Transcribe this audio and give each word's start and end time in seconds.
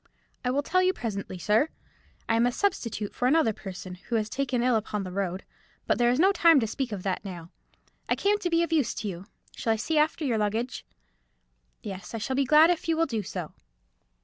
"I 0.43 0.49
will 0.49 0.63
tell 0.63 0.81
you 0.81 0.93
presently, 0.93 1.37
sir. 1.37 1.69
I 2.27 2.35
am 2.35 2.47
a 2.47 2.51
substitute 2.51 3.13
for 3.13 3.27
another 3.27 3.53
person, 3.53 3.93
who 4.09 4.15
was 4.15 4.29
taken 4.29 4.63
ill 4.63 4.75
upon 4.75 5.03
the 5.03 5.11
road. 5.11 5.43
But 5.85 5.99
there 5.99 6.09
is 6.09 6.19
no 6.19 6.31
time 6.31 6.59
to 6.59 6.65
speak 6.65 6.91
of 6.91 7.03
that 7.03 7.23
now. 7.23 7.51
I 8.09 8.15
came 8.15 8.39
to 8.39 8.49
be 8.49 8.63
of 8.63 8.73
use 8.73 8.95
to 8.95 9.07
you. 9.07 9.25
Shall 9.55 9.73
I 9.73 9.75
see 9.75 9.99
after 9.99 10.25
your 10.25 10.39
luggage?" 10.39 10.87
"Yes, 11.83 12.15
I 12.15 12.17
shall 12.17 12.35
be 12.35 12.45
glad 12.45 12.71
if 12.71 12.87
you 12.89 12.97
will 12.97 13.05
do 13.05 13.21
so." 13.21 13.53